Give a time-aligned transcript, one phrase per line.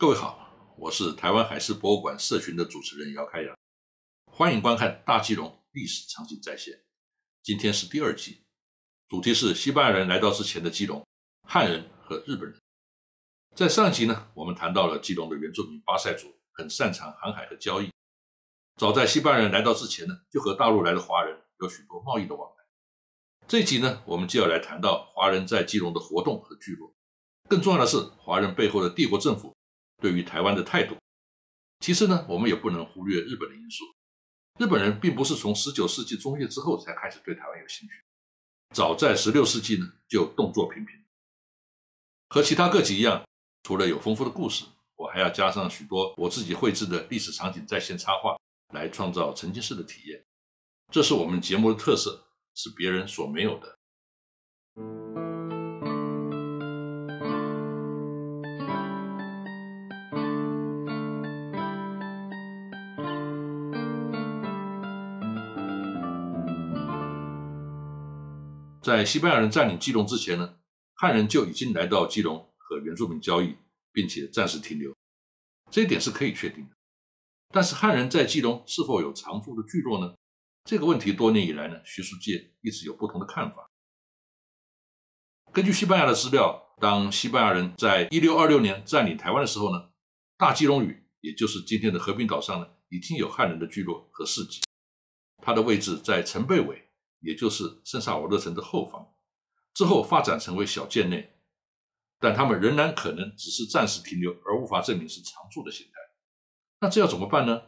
[0.00, 3.58] 各位好，我是台湾海事博物馆社群的主持人姚开阳，
[4.30, 6.84] 欢迎观看大基隆历史场景再现。
[7.42, 8.44] 今天是第二集，
[9.08, 11.04] 主题是西班牙人来到之前的基隆，
[11.48, 12.56] 汉人和日本人。
[13.56, 17.90] 在上一集呢，我们谈到了基隆的原住民巴塞族很擅长航海和交易，
[18.76, 22.64] 早在西班牙人来到之前呢，就和大陆来的华人有许多贸易的往来。
[23.48, 26.94] 这一集呢，我们就要来谈到华人在基隆的活动和聚落。
[27.48, 29.56] 更重要的是，华人背后的帝国政府
[30.00, 30.96] 对于台湾的态度。
[31.80, 33.84] 其实呢，我们也不能忽略日本的因素。
[34.58, 37.94] 日本人并不是从十九世纪中叶之后才开始对台湾有兴趣，
[38.74, 40.96] 早在十六世纪呢就动作频频。
[42.28, 43.24] 和其他各级一样，
[43.62, 44.64] 除了有丰富的故事，
[44.96, 48.36] 我还要加上许多我自己绘制的历史场景在线插画，
[48.74, 50.24] 来创造沉浸式的体验。
[50.90, 53.77] 这是我们节目的特色，是别人所没有的。
[68.80, 70.56] 在西班牙人占领基隆之前呢，
[70.94, 73.56] 汉人就已经来到基隆和原住民交易，
[73.92, 74.94] 并且暂时停留，
[75.70, 76.76] 这一点是可以确定的。
[77.50, 80.14] 但是汉人在基隆是否有常住的聚落呢？
[80.64, 83.68] 这个问题多年以来呢，学术界一直有不同的看法。
[85.52, 89.90] 根据西班牙的资料，当西班牙人在一六二六年占领台湾的时候呢，
[90.36, 94.60] 大基隆屿，也就是今天的和平岛上呢，已经有汉人的聚落和市集，
[95.42, 96.87] 它的位置在城背尾。
[97.20, 99.06] 也就是圣萨瓦勒城的后方，
[99.74, 101.36] 之后发展成为小建内，
[102.18, 105.92] 但他们仍然可能只是暂时停留，而无法证明是常住的形态。
[106.80, 107.62] 那这要怎么办呢？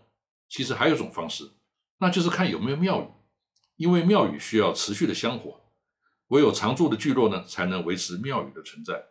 [0.48, 1.51] 其实还有一种方式，
[1.98, 3.09] 那就是看有没有庙宇，
[3.77, 5.61] 因为庙宇需要持续的香火，
[6.29, 9.05] 唯有常住的聚落呢，才能维持庙宇的存在。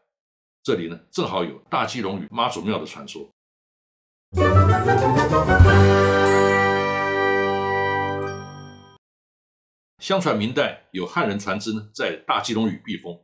[0.61, 3.33] 这里呢，正好有大基隆与妈祖庙的传说。
[9.99, 13.21] 相传明代有汉人船只呢，在大基隆屿避风，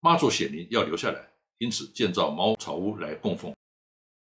[0.00, 1.28] 妈祖显灵要留下来，
[1.58, 3.54] 因此建造茅草屋来供奉。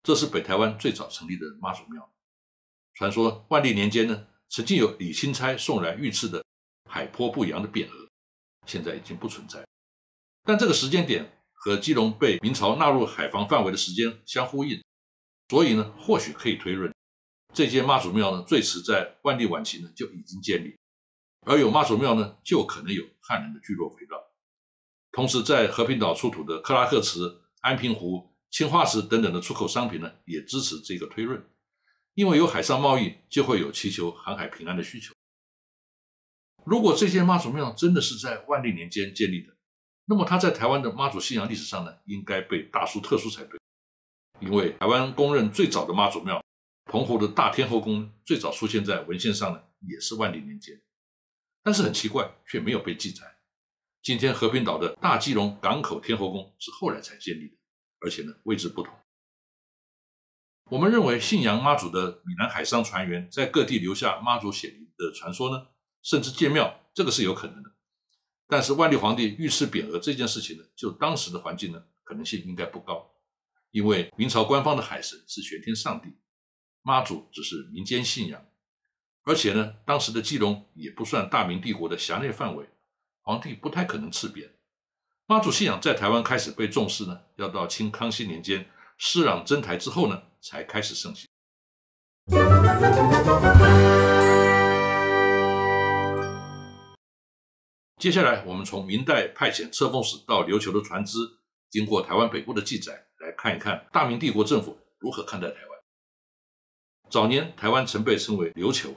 [0.02, 2.10] 这是北台湾最早成立的妈祖庙。
[2.94, 6.42] 传说万历年间呢，曾经有李钦差送来御赐的
[6.88, 8.08] 海波不扬的匾额，
[8.66, 9.62] 现在已经不存在。
[10.44, 14.82] 但这个时间点和基隆被明朝纳入海防范围的时间相呼应，
[15.50, 16.90] 所以呢，或许可以推论，
[17.52, 20.74] 这间妈祖庙呢，最迟在万历晚期呢就已经建立。
[21.44, 24.16] 而有妈祖庙呢，就可能有汉人的聚落围绕。
[25.10, 31.44] 同时，在和平岛出土的克拉克瓷、安平湖、青花瓷等等的出口商品呢，也支持这个推论。
[32.14, 35.12] 因为有海上贸易，就会有祈求航海平安的需求。
[36.64, 39.56] 如果这间妈祖庙真的是在万历年间建立的，
[40.04, 43.58] 那么它在台湾的妈祖信仰历史上呢，应该被大书特书才对。
[44.40, 46.42] 因为台湾公认最早的妈祖庙——
[46.90, 50.80] 澎湖的大天后宫，最早出现在文献上呢，也是万历年间。
[51.62, 53.38] 但是很奇怪，却没有被记载。
[54.02, 57.56] 今天和平岛的大基隆港口天后宫是后来才建立的，
[58.00, 58.92] 而且呢位置不同。
[60.70, 65.68] 我们认为信仰妈祖的闽南海上船员在各地留下妈祖显灵的传说呢，
[66.02, 67.70] 甚至建庙，这个是有可能的。
[68.48, 73.14] 但是万历皇帝御赐匾额这件事情呢，就当时的环境呢，可能性应该不高，
[73.70, 76.08] 因为明朝官方的海神是玄天上帝，
[76.82, 78.44] 妈祖只是民间信仰。
[79.24, 82.68] 而且呢，当时的基隆也不算大明帝国的辖内范围，
[83.20, 84.50] 皇帝不太可能赐匾。
[85.26, 88.68] 妈祖信仰在台湾开始被重视呢，要到清康熙年间
[88.98, 91.28] 施琅征台之后呢，才开始盛行。
[98.00, 101.18] 接下来，我们从明代派遣册封使到琉球的船只
[101.70, 105.78] 经过台湾北部的记载，来看一看大明帝国政府如何看待台湾。
[107.08, 108.92] 早年台湾曾被称为琉球。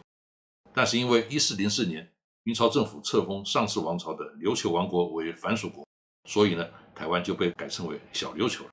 [0.75, 2.13] 但是因为一四零四年
[2.43, 5.87] 明朝政府册封上次王朝的琉球王国为藩属国，
[6.25, 8.71] 所以呢，台湾就被改称为小琉球了。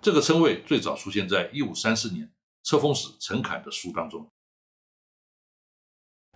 [0.00, 2.32] 这个称谓最早出现在一五三四年
[2.62, 4.30] 册封使陈侃的书当中。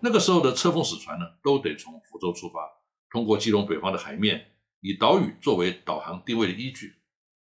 [0.01, 2.69] 那个时候的册封使船呢，都得从福州出发，
[3.09, 6.97] 通过基隆北方的海面，以岛屿作为导航定位的依据。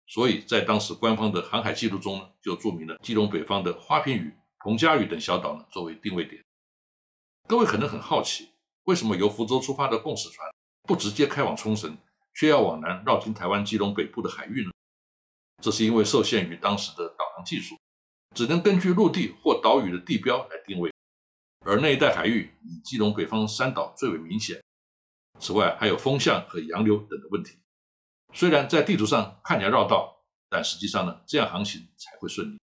[0.06, 6.44] 所以在当时官方的航海记录中呢，就注明了基隆北方的花瓶屿、彭家屿等小岛呢，作为定位点。
[7.51, 8.51] 各位可能很好奇，
[8.86, 10.50] 为什么由福州出发的贡使船
[10.83, 11.98] 不直接开往冲绳，
[12.33, 14.71] 却要往南绕经台湾基隆北部的海域呢？
[15.62, 17.75] 这是因为受限于当时的导航技术，
[18.33, 20.94] 只能根据陆地或岛屿的地标来定位，
[21.65, 24.63] 而那一带海域以基隆北方三岛最为明显。
[25.38, 27.59] 此外，还有风向和洋流等的问题。
[28.33, 32.57] 虽然在地图上看起来绕道，但实际上呢，这样航行才会顺利。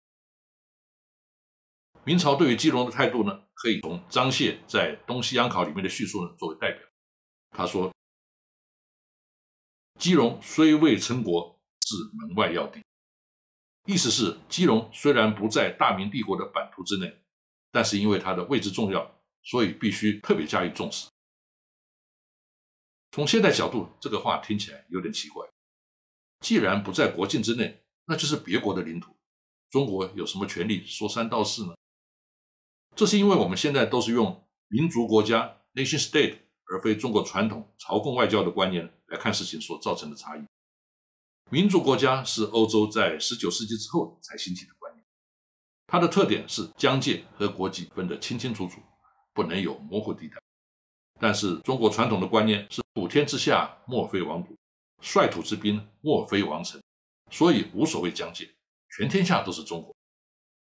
[2.06, 6.86] 明朝对于基隆的态度呢，可以从张燮在《东西洋考》里面的叙述呢作为代表。
[7.48, 7.90] 他说
[9.98, 12.82] ：“基隆虽未称国，是门外要地。”
[13.88, 17.22] 意思是，基隆虽然不在大明帝国的版图之内，
[17.72, 21.08] 但是因为它的位置重要，所以必须特别加以重视。
[23.12, 25.42] 从现代角度，这个话听起来有点奇怪。
[26.40, 29.16] 既然不在国境之内，那就是别国的领土，
[29.70, 31.74] 中国有什么权利说三道四呢？
[32.96, 36.38] 这是因为我们现在都是用民族国家 （nation state）
[36.70, 40.44] 而非中国传统朝贡外交的观念来看事情所造成的差异。
[41.50, 45.04] 民族国家是欧洲在十九世纪之后才兴起的观念，
[45.88, 48.80] 它的特点是疆界和国籍分得清清楚楚，
[49.32, 50.36] 不能有模糊地带。
[51.20, 54.56] 但是中国传统的观念是普天之下莫非王土，
[55.00, 56.80] 率土之滨莫非王臣，
[57.30, 58.48] 所以无所谓疆界，
[58.96, 59.94] 全天下都是中国。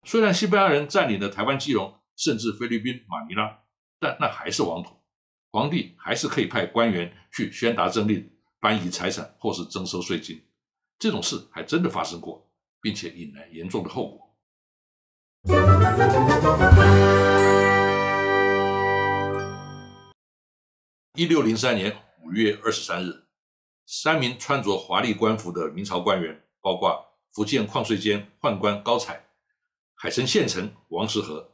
[0.06, 3.60] 虽然西班牙人占领了台湾基隆，甚至菲律宾马尼拉，
[3.98, 4.90] 但那还是王土，
[5.50, 8.30] 皇帝还是可以派官员去宣达政令、
[8.60, 10.44] 搬移财产或是征收税金。
[10.98, 12.46] 这种事还真的发生过，
[12.82, 14.36] 并且引来严重的后果。
[21.14, 23.24] 一六零三年五月二十三日，
[23.86, 27.02] 三名穿着华丽官服的明朝官员，包括
[27.32, 29.24] 福建矿税监宦官高采、
[29.94, 31.49] 海城县丞王时和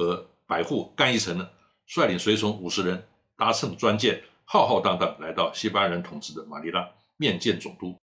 [0.00, 1.50] 和百户干一成呢，
[1.86, 3.06] 率领随从五十人，
[3.36, 8.00] 搭乘专舰，浩浩荡荡来到西班牙人统治的马尼拉，面见总督，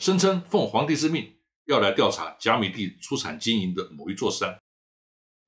[0.00, 1.32] 声称奉皇帝之命
[1.66, 4.60] 要来调查甲米蒂出产金银的某一座山。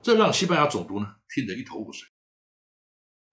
[0.05, 2.08] 这让西班牙总督呢听得一头雾水。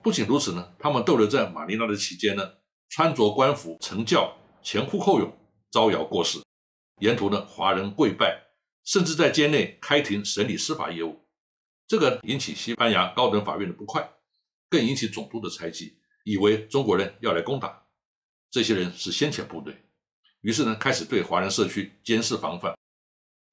[0.03, 2.53] 不仅如此呢，他们逗留在马尼拉的期间呢，
[2.89, 5.31] 穿着官服乘轿前呼后拥，
[5.69, 6.39] 招摇过市。
[6.99, 8.41] 沿途呢，华人跪拜，
[8.83, 11.23] 甚至在监内开庭审理司法业务。
[11.89, 14.07] 这个引起西班牙高等法院的不快，
[14.69, 17.83] 更引起总督的猜忌，以为中国人要来攻打。
[18.51, 19.75] 这些人是先遣部队，
[20.41, 22.77] 于是呢，开始对华人社区监视防范。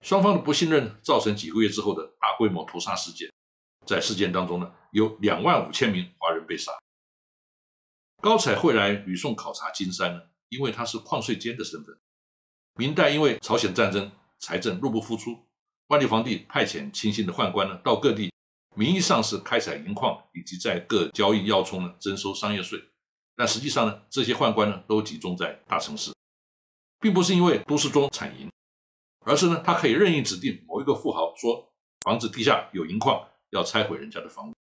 [0.03, 3.33] 双方的不信任造成几个月之后的大规模屠杀事件。
[3.87, 6.71] 在事件当中呢，有两万五千名华人被杀。
[8.21, 11.99] 高彩会来吕宋考察金山呢，因为他是矿税监的身份。
[12.75, 15.46] 明代因为朝鲜战争，财政入不敷出，
[15.89, 18.33] 万历皇帝派遣亲信的宦官呢，到各地，
[18.75, 22.83] 名义上是开采银矿以及在各交易要冲呢征收商业税，
[23.37, 26.13] 但实际上呢，这些宦官呢都集中在大城市，
[27.01, 28.51] 并不是因为都市中产银，
[29.25, 31.73] 而是呢，他可以任意指定某一个富豪说
[32.03, 33.27] 房子地下有银矿。
[33.51, 34.55] 要拆毁人家的房屋，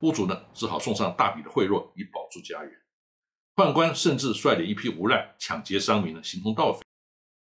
[0.00, 2.72] 屋主呢只好送上大笔的贿赂以保住家园。
[3.54, 6.80] 宦官甚至率领一批无赖抢劫商民呢，形同盗匪。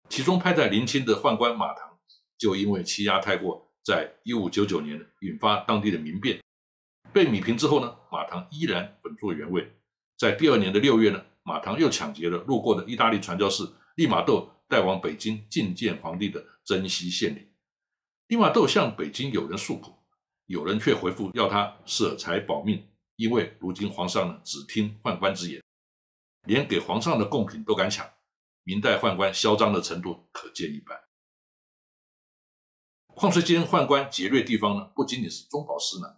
[0.09, 1.86] 其中派在临清的宦官马唐，
[2.37, 6.41] 就因为欺压太过，在一五九九年引发当地的民变，
[7.11, 9.71] 被米平之后呢，马唐依然稳坐原位。
[10.17, 13.63] 在第二年的六月呢，马唐又抢劫了路过的意大利传教士
[13.95, 17.47] 利玛窦带往北京觐见皇帝的珍稀献礼。
[18.27, 19.93] 利玛窦向北京有人诉苦。
[20.47, 22.81] 有人却回复要他舍财保命，
[23.17, 25.61] 因为如今皇上呢只听宦官之言，
[26.45, 28.09] 连给皇上的贡品都敢抢。
[28.63, 30.97] 明代宦官嚣张的程度可见一斑。
[33.17, 36.17] 矿税监宦官劫掠地方呢，不仅仅是中饱私囊，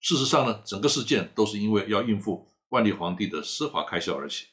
[0.00, 4.46] 事实上呢，整个事件都是因为要应付万历皇帝的奢华开销而起，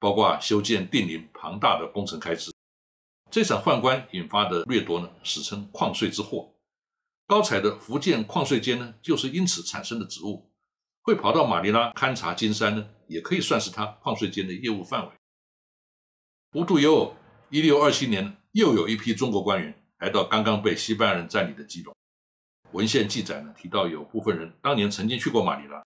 [0.00, 2.50] 包括修建定陵庞大的工程开支。
[3.30, 6.56] 这场宦官引发的掠夺呢，史称矿税之祸。
[7.24, 10.50] 高彩的福建矿税监呢，就是因此产生的职务，
[11.02, 15.12] 会跑到马尼拉勘察金山呢，也可以算是他矿税监的业务范围。
[16.54, 17.14] 无独有偶，
[17.50, 21.94] 一六二七年又有一批中国官员来到刚刚被西班牙人占领的基隆。
[22.72, 25.82] 文献记载呢，提到有部分人当年曾经去过马尼拉。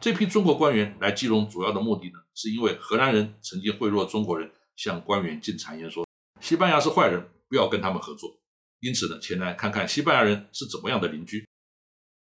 [0.00, 6.06] 这批中国官员来基隆主要的目的呢，是因为荷兰人曾经贿赂中国人，向官员进谗言说
[6.40, 8.40] 西班牙是坏人，不要跟他们合作。
[8.80, 11.46] 因此呢，前来看看西班牙人是怎么样的邻居。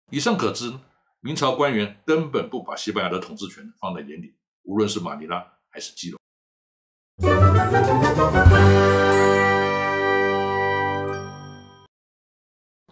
[0.10, 0.74] 以上可知，
[1.20, 6.18] 明朝官员根本不把西班牙的统治权放在眼里，无论是马尼拉还是基隆。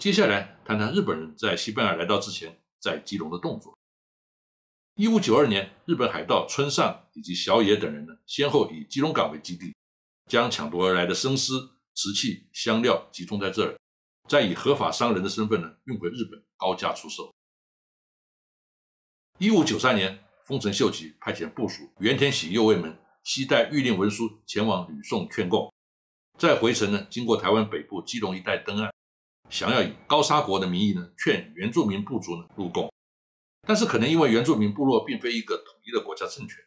[0.05, 3.75] 接下来谈谈日本人在西班牙来到之前在基隆的动作。
[4.93, 9.75] 一五九二年，日本海盗村上以及小野等人呢，先后以基隆港为基地，
[10.29, 11.71] 将抢夺而来的生丝。
[11.95, 13.75] 瓷器、香料集中在这儿，
[14.29, 17.33] 再以合法商人的身份呢运回日本，高价出售。
[19.39, 25.73] 一五九三年，丰臣秀吉派遣部属原田喜右卫门携带谕令文书前往吕宋劝贡，
[26.37, 28.93] 再回程呢，经过台湾北部基隆一带登岸，
[29.49, 32.91] 想要以高沙国的名义呢，劝原住民部族呢入贡，
[33.67, 36.57] 但是可能因为原住民部落并非一个统一的国家政权，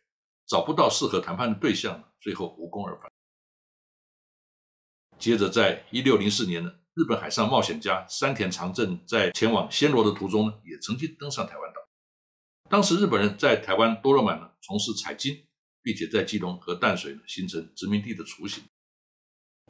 [0.47, 3.11] 找不到适合谈判的对象，最后无功而返。
[5.18, 11.80] 接着，在一六零四年呢，日本海上冒险家山田长政在前往暹罗的途中呢，也曾经登上台湾岛。
[12.70, 15.47] 当时日本人在台湾多罗满呢从事采金，
[15.82, 18.62] 并且在基隆和淡水呢形成殖民地的雏形。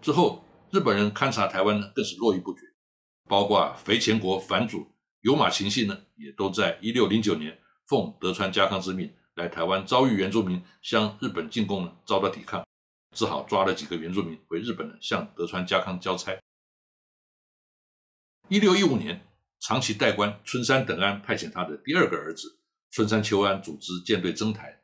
[0.02, 2.60] 之后，日本人勘察台湾呢，更是络绎不绝，
[3.28, 7.56] 包括肥前国藩主有马晴信呢，也都在一六零九年
[7.86, 12.66] 奉德川家康之命来台湾遭遇原住民向日本进贡呢，遭到抵抗，
[13.14, 16.36] 只好抓了几个原住民回日本呢，向德川家康交差。
[18.48, 19.26] 一六一五年，
[19.60, 22.58] 长崎代官春山等安派遣他的第二个儿子
[22.90, 24.80] 春山秋安组织舰队征台，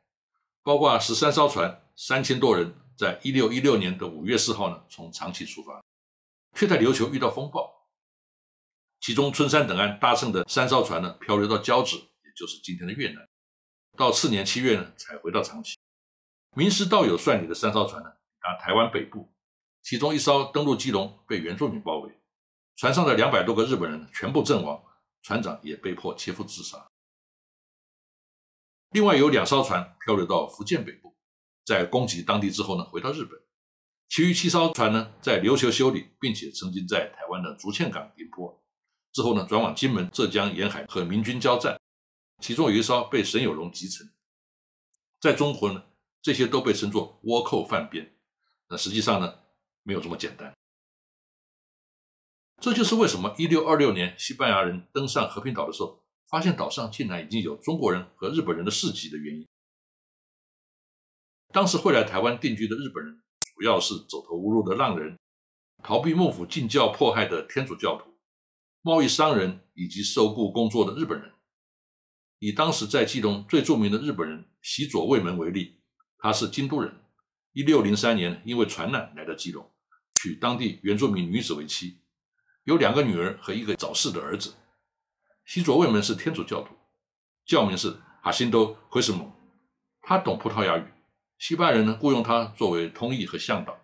[0.61, 2.73] 包括十三艘船，三千多人。
[2.97, 5.83] 在一六一六年的五月四号呢，从长崎出发，
[6.53, 7.84] 却在琉球遇到风暴，
[9.05, 13.29] 其中春山等岸搭乘的三艘船呢，漂流到交趾，也就是今天的越南，
[13.95, 15.77] 到次年七月呢，才回到长崎。
[16.55, 18.09] 名师道友率领的三艘船呢，
[18.41, 19.31] 到台湾北部，
[19.83, 22.19] 其中一艘登陆基隆，被原住民包围，
[22.77, 24.83] 船上的两百多个日本人全部阵亡，
[25.21, 26.89] 船长也被迫切腹自杀。
[28.89, 31.15] 另外有两艘船漂流到福建北部。
[31.63, 33.39] 在攻击当地之后呢，回到日本。
[34.09, 38.64] 其余七艘船呢，在琉球修理，并且曾经在台湾的竹堑港停泊。
[39.15, 41.79] 之后呢，转往金门、浙江沿海和明军交战。
[42.41, 44.05] 其中有一艘被沈有容击沉。
[45.21, 45.81] 在中国呢，
[46.21, 48.13] 这些都被称作倭寇犯边。
[48.67, 49.33] 那实际上呢，
[49.83, 50.53] 没有这么简单。
[52.61, 59.47] 这就是为什么1626年西班牙人登上和平岛的时候，发现岛上竟然已经有中国人和日本人的事迹的原因。
[61.53, 65.17] 当时会来台湾定居的日本人，主要是走投无路的浪人、
[65.81, 68.13] 逃避幕府禁教迫害的天主教徒、
[68.85, 71.31] 贸易商人以及受雇工作的日本人。
[72.37, 75.79] 以当时在基隆最著名的日本人喜左卫门为例，
[76.19, 76.95] 他是京都人，
[77.53, 79.67] 一六零三年因为船难来到基隆，
[80.13, 81.97] 娶当地原住民女子为妻，
[82.65, 84.53] 有两个女儿和一个早逝的儿子。
[85.47, 86.75] 喜左卫门是天主教徒，
[87.43, 89.31] 教名是哈辛多奎什蒙，
[90.03, 90.83] 他懂葡萄牙语。
[91.39, 93.75] 西班牙人呢雇佣他作为通译和向导，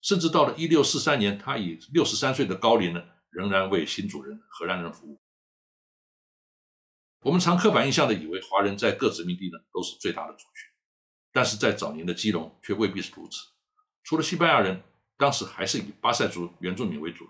[0.00, 5.20] 甚至到了一六四三年，他以六十三岁的高龄呢，仍然为新主人荷兰人服务。
[7.20, 10.70] 我们常刻板印象的以为华人在各殖民地呢都是最大的族群，
[11.32, 13.48] 但是在早年的基隆却未必是如此。
[14.04, 14.82] 除了西班牙人，
[15.16, 17.28] 当时还是以巴塞族原住民为主，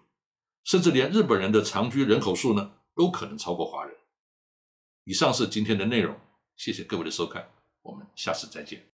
[0.65, 3.97] 甚至连日本人的长居人口数呢都可能超过华人。
[5.05, 6.21] 以上是今天的内容，
[6.55, 7.51] 谢谢各位的收看，
[7.81, 8.98] 我们下次再见。